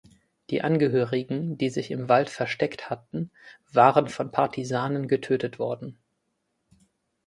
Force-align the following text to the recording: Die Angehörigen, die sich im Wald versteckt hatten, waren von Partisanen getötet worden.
Die 0.49 0.63
Angehörigen, 0.63 1.59
die 1.59 1.69
sich 1.69 1.91
im 1.91 2.09
Wald 2.09 2.31
versteckt 2.31 2.89
hatten, 2.89 3.29
waren 3.71 4.07
von 4.09 4.31
Partisanen 4.31 5.07
getötet 5.07 5.59
worden. 5.59 5.95